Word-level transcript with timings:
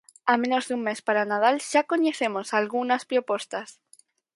A 0.31 0.33
menos 0.41 0.63
dun 0.65 0.81
mes 0.87 0.99
para 1.07 1.25
o 1.25 1.29
Nadal 1.31 1.55
xa 1.69 1.81
coñecemos 1.91 2.47
algunhas 2.59 3.03
propostas. 3.11 3.69